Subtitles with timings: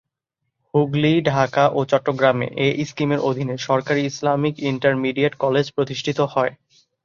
[0.73, 6.53] হুগলি, ঢাকা ও চট্টগ্রামে এ স্কিমের অধীনে সরকারি ইসলামিক ইন্টারমিডিয়েট কলেজ প্রতিষ্ঠিত হয়।